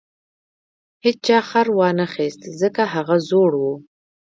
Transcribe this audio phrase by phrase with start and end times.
[1.05, 3.63] هیچا خر ونه خیست ځکه هغه زوړ و.